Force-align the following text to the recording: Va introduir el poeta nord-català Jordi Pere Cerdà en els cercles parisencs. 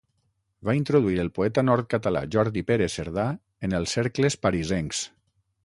Va 0.69 0.73
introduir 0.77 1.19
el 1.23 1.29
poeta 1.35 1.63
nord-català 1.67 2.23
Jordi 2.37 2.65
Pere 2.71 2.89
Cerdà 2.95 3.27
en 3.69 3.79
els 3.81 3.95
cercles 3.99 4.39
parisencs. 4.47 5.07